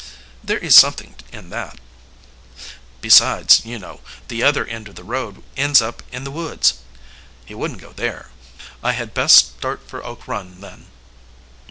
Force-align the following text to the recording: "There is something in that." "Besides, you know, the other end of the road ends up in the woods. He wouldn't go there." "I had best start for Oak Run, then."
"There 0.43 0.57
is 0.57 0.73
something 0.75 1.13
in 1.31 1.51
that." 1.51 1.77
"Besides, 3.01 3.61
you 3.67 3.77
know, 3.77 4.01
the 4.29 4.41
other 4.41 4.65
end 4.65 4.87
of 4.87 4.95
the 4.95 5.03
road 5.03 5.43
ends 5.55 5.79
up 5.79 6.01
in 6.11 6.23
the 6.23 6.31
woods. 6.31 6.79
He 7.45 7.53
wouldn't 7.53 7.81
go 7.81 7.93
there." 7.93 8.31
"I 8.83 8.93
had 8.93 9.13
best 9.13 9.35
start 9.59 9.87
for 9.87 10.03
Oak 10.03 10.27
Run, 10.27 10.59
then." 10.61 10.87